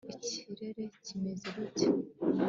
ikirere 0.13 0.83
kimeze 1.05 1.47
gute 1.55 1.85